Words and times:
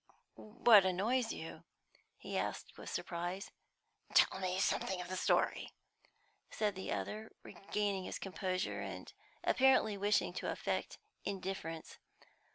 "What 0.33 0.83
annoys 0.83 1.31
you?" 1.31 1.63
he 2.17 2.35
asked, 2.35 2.75
with 2.75 2.89
surprise. 2.89 3.51
"Tell 4.15 4.39
me 4.39 4.57
something 4.59 4.99
of 4.99 5.09
the 5.09 5.15
story," 5.15 5.73
said 6.49 6.73
the 6.73 6.91
other, 6.91 7.31
regaining 7.43 8.05
his 8.05 8.17
composure, 8.17 8.81
and 8.81 9.13
apparently 9.43 9.97
wishing 9.99 10.33
to 10.33 10.51
affect 10.51 10.97
indifference. 11.23 11.99